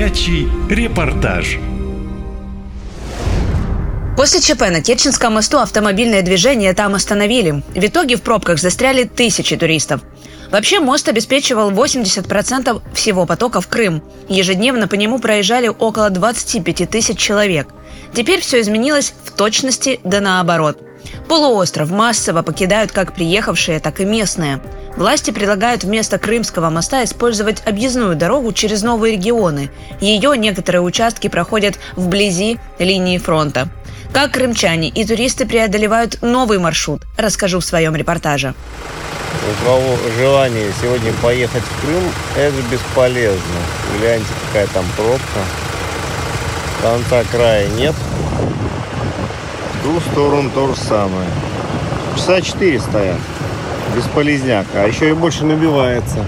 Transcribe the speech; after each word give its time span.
Горячий 0.00 0.48
репортаж. 0.70 1.58
После 4.16 4.40
ЧП 4.40 4.70
на 4.70 4.80
Керченском 4.80 5.34
мосту 5.34 5.58
автомобильное 5.58 6.22
движение 6.22 6.72
там 6.72 6.94
остановили. 6.94 7.62
В 7.74 7.84
итоге 7.84 8.16
в 8.16 8.22
пробках 8.22 8.58
застряли 8.58 9.04
тысячи 9.04 9.58
туристов. 9.58 10.00
Вообще 10.50 10.80
мост 10.80 11.06
обеспечивал 11.10 11.70
80% 11.70 12.80
всего 12.94 13.26
потока 13.26 13.60
в 13.60 13.68
Крым. 13.68 14.02
Ежедневно 14.30 14.88
по 14.88 14.94
нему 14.94 15.18
проезжали 15.18 15.68
около 15.68 16.08
25 16.08 16.88
тысяч 16.88 17.18
человек. 17.18 17.68
Теперь 18.14 18.40
все 18.40 18.62
изменилось 18.62 19.12
в 19.26 19.32
точности 19.32 20.00
да 20.02 20.22
наоборот. 20.22 20.78
Полуостров 21.28 21.90
массово 21.90 22.40
покидают 22.40 22.90
как 22.90 23.14
приехавшие, 23.14 23.80
так 23.80 24.00
и 24.00 24.06
местные. 24.06 24.62
Власти 24.96 25.30
предлагают 25.30 25.84
вместо 25.84 26.18
Крымского 26.18 26.68
моста 26.68 27.04
использовать 27.04 27.62
объездную 27.66 28.16
дорогу 28.16 28.52
через 28.52 28.82
новые 28.82 29.16
регионы. 29.16 29.70
Ее 30.00 30.36
некоторые 30.36 30.82
участки 30.82 31.28
проходят 31.28 31.78
вблизи 31.96 32.58
линии 32.78 33.18
фронта. 33.18 33.68
Как 34.12 34.32
крымчане 34.32 34.88
и 34.88 35.04
туристы 35.04 35.46
преодолевают 35.46 36.20
новый 36.20 36.58
маршрут, 36.58 37.02
расскажу 37.16 37.60
в 37.60 37.64
своем 37.64 37.94
репортаже. 37.94 38.54
У 39.32 39.64
кого 39.64 39.96
желание 40.18 40.72
сегодня 40.82 41.12
поехать 41.22 41.62
в 41.62 41.80
Крым, 41.80 42.02
это 42.36 42.56
бесполезно. 42.70 43.40
Гляньте, 43.98 44.26
какая 44.48 44.66
там 44.66 44.84
пробка. 44.96 45.40
Конца 46.82 47.22
края 47.30 47.68
нет. 47.68 47.94
В 49.74 49.84
ту 49.84 50.00
сторону 50.10 50.50
то 50.50 50.66
же 50.68 50.76
самое. 50.76 51.28
Часа 52.16 52.40
четыре 52.40 52.80
стоят. 52.80 53.18
Бесполезняк. 53.94 54.66
А 54.74 54.86
еще 54.86 55.10
и 55.10 55.12
больше 55.12 55.44
набивается. 55.44 56.24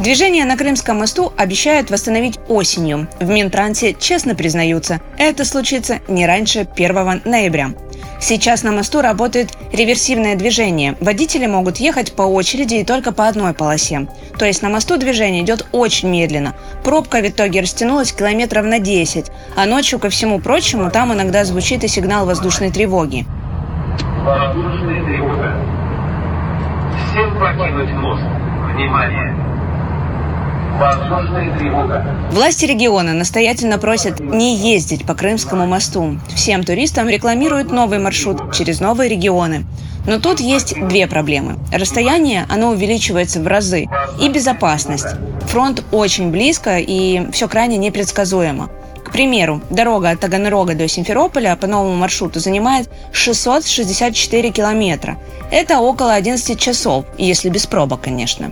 Движение 0.00 0.46
на 0.46 0.56
Крымском 0.56 0.98
мосту 0.98 1.30
обещают 1.36 1.90
восстановить 1.90 2.38
осенью. 2.48 3.06
В 3.20 3.28
Минтрансе 3.28 3.92
честно 3.92 4.34
признаются, 4.34 5.02
это 5.18 5.44
случится 5.44 5.98
не 6.08 6.26
раньше 6.26 6.66
1 6.74 7.20
ноября. 7.26 7.72
Сейчас 8.18 8.62
на 8.62 8.72
мосту 8.72 9.02
работает 9.02 9.50
реверсивное 9.72 10.36
движение. 10.36 10.96
Водители 11.00 11.46
могут 11.46 11.76
ехать 11.78 12.12
по 12.12 12.22
очереди 12.22 12.76
и 12.76 12.84
только 12.84 13.12
по 13.12 13.28
одной 13.28 13.52
полосе. 13.52 14.08
То 14.38 14.46
есть 14.46 14.62
на 14.62 14.70
мосту 14.70 14.96
движение 14.96 15.42
идет 15.42 15.66
очень 15.72 16.08
медленно. 16.08 16.54
Пробка 16.82 17.18
в 17.18 17.28
итоге 17.28 17.60
растянулась 17.60 18.12
километров 18.12 18.64
на 18.64 18.78
10. 18.78 19.26
А 19.54 19.66
ночью, 19.66 19.98
ко 19.98 20.08
всему 20.08 20.38
прочему, 20.38 20.90
там 20.90 21.12
иногда 21.12 21.44
звучит 21.44 21.84
и 21.84 21.88
сигнал 21.88 22.24
воздушной 22.24 22.70
тревоги. 22.70 23.26
Воздушная 24.24 25.02
тревога. 25.04 25.56
Всем 27.10 27.38
покинуть 27.40 27.90
мост. 27.94 28.22
Внимание! 28.74 29.34
Власти 32.30 32.66
региона 32.66 33.12
настоятельно 33.12 33.78
просят 33.78 34.20
не 34.20 34.56
ездить 34.56 35.06
по 35.06 35.14
Крымскому 35.14 35.66
мосту. 35.66 36.18
Всем 36.34 36.64
туристам 36.64 37.08
рекламируют 37.08 37.70
новый 37.70 37.98
маршрут 37.98 38.54
через 38.54 38.80
новые 38.80 39.08
регионы. 39.08 39.64
Но 40.06 40.18
тут 40.18 40.40
есть 40.40 40.74
две 40.88 41.06
проблемы. 41.06 41.56
Расстояние, 41.72 42.46
оно 42.48 42.70
увеличивается 42.70 43.40
в 43.40 43.46
разы. 43.46 43.88
И 44.20 44.28
безопасность. 44.28 45.08
Фронт 45.48 45.84
очень 45.92 46.30
близко, 46.30 46.78
и 46.78 47.30
все 47.32 47.48
крайне 47.48 47.76
непредсказуемо. 47.76 48.70
Примеру, 49.20 49.60
дорога 49.68 50.08
от 50.08 50.20
Таганрога 50.20 50.74
до 50.74 50.88
Симферополя 50.88 51.54
по 51.54 51.66
новому 51.66 51.94
маршруту 51.94 52.40
занимает 52.40 52.88
664 53.12 54.50
километра. 54.50 55.18
Это 55.50 55.80
около 55.80 56.14
11 56.14 56.58
часов, 56.58 57.04
если 57.18 57.50
без 57.50 57.66
пробок, 57.66 58.00
конечно. 58.00 58.50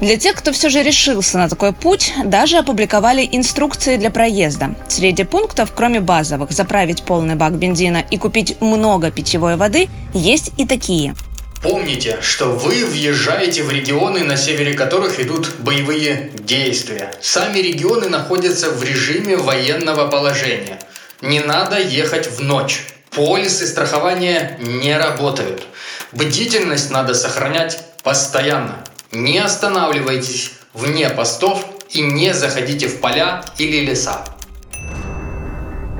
Для 0.00 0.16
тех, 0.16 0.36
кто 0.36 0.52
все 0.52 0.70
же 0.70 0.82
решился 0.82 1.36
на 1.36 1.46
такой 1.50 1.74
путь, 1.74 2.14
даже 2.24 2.56
опубликовали 2.56 3.28
инструкции 3.32 3.98
для 3.98 4.10
проезда. 4.10 4.74
Среди 4.88 5.24
пунктов, 5.24 5.74
кроме 5.74 6.00
базовых, 6.00 6.52
заправить 6.52 7.02
полный 7.02 7.34
бак 7.34 7.58
бензина 7.58 8.02
и 8.10 8.16
купить 8.16 8.62
много 8.62 9.10
питьевой 9.10 9.56
воды, 9.56 9.90
есть 10.14 10.52
и 10.56 10.64
такие. 10.64 11.14
Помните, 11.62 12.18
что 12.20 12.46
вы 12.46 12.84
въезжаете 12.84 13.62
в 13.62 13.70
регионы, 13.70 14.24
на 14.24 14.36
севере 14.36 14.74
которых 14.74 15.20
идут 15.20 15.48
боевые 15.60 16.32
действия. 16.34 17.12
Сами 17.20 17.60
регионы 17.60 18.08
находятся 18.08 18.70
в 18.70 18.82
режиме 18.82 19.36
военного 19.36 20.08
положения. 20.08 20.80
Не 21.20 21.38
надо 21.38 21.80
ехать 21.80 22.28
в 22.28 22.40
ночь. 22.40 22.82
Полисы 23.10 23.68
страхования 23.68 24.58
не 24.60 24.96
работают. 24.98 25.68
Бдительность 26.10 26.90
надо 26.90 27.14
сохранять 27.14 27.78
постоянно. 28.02 28.82
Не 29.12 29.38
останавливайтесь 29.38 30.50
вне 30.74 31.08
постов 31.10 31.64
и 31.90 32.00
не 32.00 32.34
заходите 32.34 32.88
в 32.88 32.98
поля 32.98 33.44
или 33.58 33.86
леса. 33.86 34.24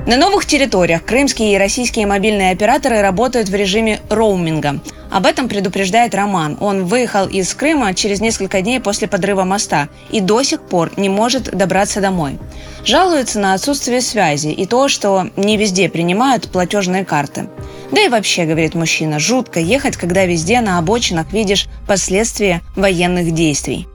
На 0.05 0.17
новых 0.17 0.45
территориях 0.45 1.05
крымские 1.05 1.53
и 1.53 1.57
российские 1.57 2.05
мобильные 2.05 2.51
операторы 2.51 2.99
работают 2.99 3.47
в 3.47 3.55
режиме 3.55 4.01
роуминга. 4.09 4.81
Об 5.13 5.27
этом 5.27 5.47
предупреждает 5.47 6.15
Роман. 6.15 6.57
Он 6.59 6.85
выехал 6.85 7.27
из 7.27 7.53
Крыма 7.53 7.93
через 7.93 8.19
несколько 8.19 8.63
дней 8.63 8.79
после 8.79 9.07
подрыва 9.07 9.43
моста 9.43 9.87
и 10.09 10.19
до 10.19 10.41
сих 10.41 10.59
пор 10.63 10.91
не 10.97 11.07
может 11.07 11.55
добраться 11.55 12.01
домой. 12.01 12.39
Жалуется 12.83 13.39
на 13.39 13.53
отсутствие 13.53 14.01
связи 14.01 14.47
и 14.47 14.65
то, 14.65 14.87
что 14.87 15.29
не 15.35 15.55
везде 15.55 15.87
принимают 15.87 16.51
платежные 16.51 17.05
карты. 17.05 17.47
Да 17.91 18.01
и 18.01 18.09
вообще, 18.09 18.45
говорит 18.45 18.73
мужчина, 18.73 19.19
жутко 19.19 19.59
ехать, 19.59 19.97
когда 19.97 20.25
везде 20.25 20.61
на 20.61 20.79
обочинах 20.79 21.31
видишь 21.31 21.67
последствия 21.87 22.61
военных 22.75 23.35
действий. 23.35 23.87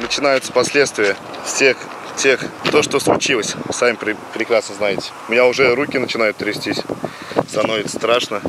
Начинаются 0.00 0.52
последствия 0.52 1.16
всех 1.44 1.78
тех, 2.16 2.44
то, 2.70 2.80
что 2.84 3.00
случилось, 3.00 3.56
сами 3.72 3.98
прекрасно 4.32 4.76
знаете. 4.76 5.10
У 5.28 5.32
меня 5.32 5.46
уже 5.46 5.74
руки 5.74 5.98
начинают 5.98 6.36
трястись, 6.36 6.80
становится 7.48 7.96
страшно. 7.96 8.40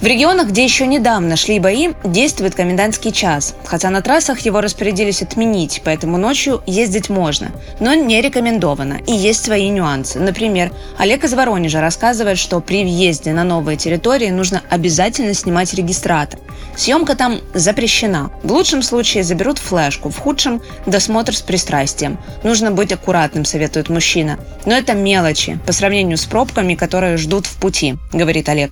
В 0.00 0.04
регионах, 0.04 0.50
где 0.50 0.62
еще 0.62 0.86
недавно 0.86 1.34
шли 1.34 1.58
бои, 1.58 1.88
действует 2.04 2.54
комендантский 2.54 3.10
час. 3.10 3.56
Хотя 3.64 3.90
на 3.90 4.00
трассах 4.00 4.38
его 4.40 4.60
распорядились 4.60 5.22
отменить, 5.22 5.82
поэтому 5.84 6.18
ночью 6.18 6.62
ездить 6.66 7.10
можно. 7.10 7.50
Но 7.80 7.94
не 7.94 8.22
рекомендовано. 8.22 9.00
И 9.08 9.12
есть 9.12 9.44
свои 9.44 9.68
нюансы. 9.70 10.20
Например, 10.20 10.70
Олег 10.98 11.24
из 11.24 11.34
Воронежа 11.34 11.80
рассказывает, 11.80 12.38
что 12.38 12.60
при 12.60 12.84
въезде 12.84 13.32
на 13.32 13.42
новые 13.42 13.76
территории 13.76 14.30
нужно 14.30 14.62
обязательно 14.70 15.34
снимать 15.34 15.74
регистратор. 15.74 16.38
Съемка 16.76 17.16
там 17.16 17.40
запрещена. 17.52 18.30
В 18.44 18.52
лучшем 18.52 18.82
случае 18.82 19.24
заберут 19.24 19.58
флешку, 19.58 20.10
в 20.10 20.18
худшем– 20.18 20.62
досмотр 20.86 21.34
с 21.34 21.42
пристрастием. 21.42 22.18
Нужно 22.44 22.70
быть 22.70 22.92
аккуратным, 22.92 23.44
советует 23.44 23.88
мужчина. 23.88 24.38
Но 24.64 24.74
это 24.74 24.94
мелочи 24.94 25.58
по 25.66 25.72
сравнению 25.72 26.18
с 26.18 26.24
пробками, 26.24 26.76
которые 26.76 27.16
ждут 27.16 27.46
в 27.46 27.56
пути, 27.56 27.96
говорит 28.12 28.48
Олег. 28.48 28.70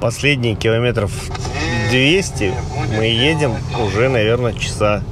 Последние 0.00 0.54
километров 0.54 1.10
200 1.90 2.54
мы 2.96 3.06
едем 3.06 3.54
уже, 3.84 4.08
наверное, 4.08 4.52
часа 4.52 5.02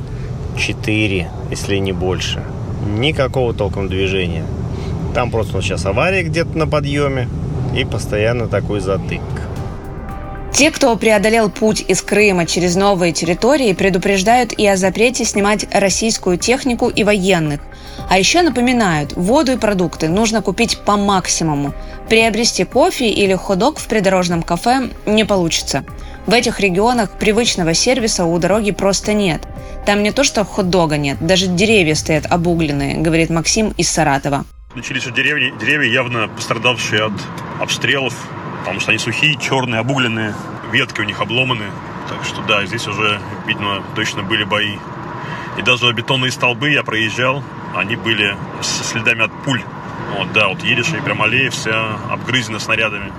4, 0.56 1.28
если 1.50 1.76
не 1.78 1.92
больше. 1.92 2.44
Никакого 2.86 3.52
толком 3.52 3.88
движения. 3.88 4.44
Там 5.12 5.32
просто 5.32 5.60
сейчас 5.60 5.86
авария 5.86 6.22
где-то 6.22 6.56
на 6.56 6.68
подъеме 6.68 7.28
и 7.76 7.84
постоянно 7.84 8.46
такой 8.46 8.78
затык. 8.78 9.22
Те, 10.52 10.70
кто 10.70 10.96
преодолел 10.96 11.50
путь 11.50 11.84
из 11.86 12.00
Крыма 12.00 12.46
через 12.46 12.76
новые 12.76 13.12
территории, 13.12 13.72
предупреждают 13.72 14.52
и 14.52 14.66
о 14.66 14.76
запрете 14.76 15.24
снимать 15.24 15.66
российскую 15.72 16.38
технику 16.38 16.88
и 16.88 17.02
военных. 17.02 17.60
А 18.08 18.18
еще 18.18 18.42
напоминают, 18.42 19.14
воду 19.14 19.52
и 19.52 19.56
продукты 19.56 20.08
нужно 20.08 20.42
купить 20.42 20.78
по 20.78 20.96
максимуму. 20.96 21.74
Приобрести 22.08 22.64
кофе 22.64 23.10
или 23.10 23.34
ходок 23.34 23.78
в 23.78 23.86
придорожном 23.88 24.42
кафе 24.42 24.90
не 25.06 25.24
получится. 25.24 25.84
В 26.26 26.32
этих 26.32 26.60
регионах 26.60 27.10
привычного 27.10 27.74
сервиса 27.74 28.24
у 28.24 28.38
дороги 28.38 28.70
просто 28.70 29.12
нет. 29.12 29.42
Там 29.84 30.02
не 30.02 30.10
то, 30.10 30.24
что 30.24 30.44
хот-дога 30.44 30.96
нет, 30.96 31.18
даже 31.20 31.46
деревья 31.46 31.94
стоят 31.94 32.26
обугленные, 32.26 32.96
говорит 32.96 33.30
Максим 33.30 33.72
из 33.76 33.88
Саратова. 33.88 34.44
Начались 34.74 35.04
деревья, 35.04 35.52
деревья 35.58 35.88
явно 35.90 36.28
пострадавшие 36.28 37.04
от 37.04 37.12
обстрелов, 37.60 38.14
потому 38.60 38.80
что 38.80 38.90
они 38.90 38.98
сухие, 38.98 39.38
черные, 39.38 39.80
обугленные, 39.80 40.34
ветки 40.72 41.00
у 41.00 41.04
них 41.04 41.20
обломаны. 41.20 41.66
Так 42.08 42.24
что 42.24 42.42
да, 42.42 42.66
здесь 42.66 42.86
уже, 42.86 43.20
видно, 43.46 43.82
точно 43.94 44.22
были 44.22 44.44
бои. 44.44 44.76
И 45.56 45.62
даже 45.62 45.92
бетонные 45.92 46.30
столбы 46.30 46.70
я 46.70 46.82
проезжал, 46.82 47.42
они 47.78 47.96
были 47.96 48.36
со 48.62 48.84
следами 48.84 49.24
от 49.24 49.44
пуль. 49.44 49.62
Вот, 50.16 50.32
да, 50.32 50.48
вот 50.48 50.62
едешь 50.62 50.92
и 50.92 51.00
прям 51.00 51.22
аллея 51.22 51.50
вся 51.50 51.96
обгрызена 52.10 52.58
снарядами. 52.58 53.12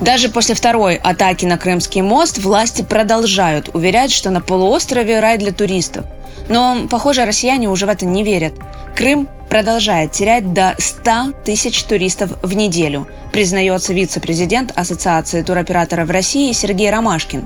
Даже 0.00 0.30
после 0.30 0.54
второй 0.54 0.96
атаки 0.96 1.44
на 1.44 1.58
Крымский 1.58 2.00
мост 2.00 2.38
власти 2.38 2.82
продолжают 2.82 3.70
уверять, 3.74 4.10
что 4.12 4.30
на 4.30 4.40
полуострове 4.40 5.20
рай 5.20 5.36
для 5.36 5.52
туристов. 5.52 6.06
Но, 6.48 6.86
похоже, 6.90 7.26
россияне 7.26 7.68
уже 7.68 7.86
в 7.86 7.90
это 7.90 8.06
не 8.06 8.24
верят. 8.24 8.54
Крым 8.96 9.28
продолжает 9.50 10.12
терять 10.12 10.52
до 10.54 10.74
100 10.78 11.32
тысяч 11.44 11.82
туристов 11.82 12.30
в 12.42 12.54
неделю, 12.54 13.08
признается 13.32 13.92
вице-президент 13.92 14.72
Ассоциации 14.74 15.42
туроператоров 15.42 16.08
России 16.08 16.52
Сергей 16.52 16.90
Ромашкин. 16.90 17.44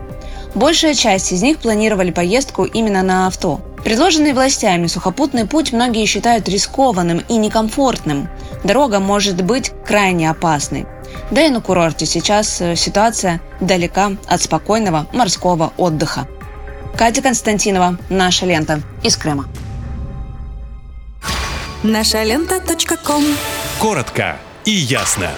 Большая 0.55 0.94
часть 0.94 1.32
из 1.32 1.43
них 1.43 1.58
планировали 1.58 2.12
поездку 2.12 2.64
именно 2.64 3.02
на 3.02 3.26
авто. 3.26 3.61
Предложенный 3.84 4.32
властями 4.32 4.86
сухопутный 4.86 5.46
путь 5.46 5.72
многие 5.72 6.06
считают 6.06 6.48
рискованным 6.48 7.22
и 7.28 7.36
некомфортным. 7.36 8.31
Дорога 8.64 8.98
может 8.98 9.42
быть 9.42 9.72
крайне 9.86 10.31
опасной. 10.31 10.86
Да 11.31 11.42
и 11.42 11.50
на 11.50 11.60
курорте 11.60 12.06
сейчас 12.06 12.60
э, 12.60 12.76
ситуация 12.76 13.40
далека 13.60 14.12
от 14.26 14.40
спокойного 14.40 15.06
морского 15.12 15.72
отдыха. 15.76 16.26
Катя 16.96 17.22
Константинова, 17.22 17.98
«Наша 18.08 18.46
лента» 18.46 18.81
из 19.02 19.16
Крыма. 19.16 19.46
Наша 21.82 22.22
лента. 22.22 22.60
Коротко 23.78 24.38
и 24.64 24.70
ясно. 24.70 25.31